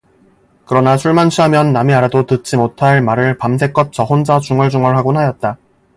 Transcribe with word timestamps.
그러나 0.65 0.97
술만 0.97 1.29
취하면 1.29 1.73
남이 1.73 1.93
알아도 1.93 2.25
듣지 2.25 2.57
못할 2.57 3.03
말을 3.03 3.37
밤새껏 3.37 3.93
저 3.93 4.03
혼자 4.03 4.39
중얼중얼하곤 4.39 5.15
하였다. 5.15 5.57